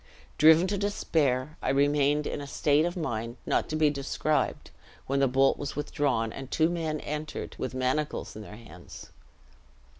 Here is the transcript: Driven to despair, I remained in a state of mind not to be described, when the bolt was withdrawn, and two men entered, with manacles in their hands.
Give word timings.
Driven 0.39 0.65
to 0.65 0.79
despair, 0.79 1.57
I 1.61 1.69
remained 1.69 2.25
in 2.25 2.41
a 2.41 2.47
state 2.47 2.85
of 2.85 2.97
mind 2.97 3.37
not 3.45 3.69
to 3.69 3.75
be 3.75 3.91
described, 3.91 4.71
when 5.05 5.19
the 5.19 5.27
bolt 5.27 5.59
was 5.59 5.75
withdrawn, 5.75 6.33
and 6.33 6.49
two 6.49 6.69
men 6.71 6.99
entered, 7.01 7.55
with 7.59 7.75
manacles 7.75 8.35
in 8.35 8.41
their 8.41 8.55
hands. 8.57 9.11